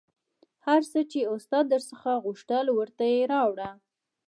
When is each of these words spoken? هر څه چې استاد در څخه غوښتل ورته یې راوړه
هر 0.65 0.81
څه 0.91 0.99
چې 1.11 1.19
استاد 1.35 1.63
در 1.73 1.81
څخه 1.89 2.11
غوښتل 2.25 2.65
ورته 2.77 3.03
یې 3.13 3.21
راوړه 3.33 3.69